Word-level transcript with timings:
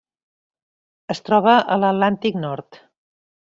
Es 1.15 1.21
troba 1.29 1.55
a 1.75 1.79
l'Atlàntic 1.83 2.43
nord. 2.47 2.83